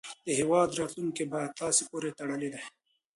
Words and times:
د 0.25 0.27
هیواد 0.39 0.69
راتلونکی 0.79 1.23
په 1.31 1.39
تاسې 1.59 1.83
پورې 1.89 2.15
تړلی 2.19 2.49
دی. 2.53 2.61